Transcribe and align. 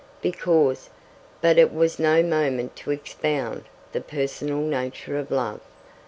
"Because" 0.23 0.89
But 1.43 1.59
it 1.59 1.71
was 1.71 1.99
no 1.99 2.23
moment 2.23 2.75
to 2.77 2.89
expound 2.89 3.65
the 3.91 4.01
personal 4.01 4.57
nature 4.61 5.15
of 5.19 5.29
love. 5.29 5.61